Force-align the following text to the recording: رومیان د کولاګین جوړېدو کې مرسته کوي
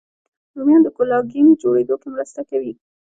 رومیان 0.55 0.81
د 0.83 0.89
کولاګین 0.97 1.47
جوړېدو 1.61 1.95
کې 2.01 2.07
مرسته 2.15 2.41
کوي 2.49 2.73